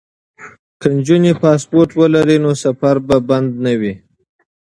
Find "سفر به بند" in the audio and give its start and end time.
2.63-3.49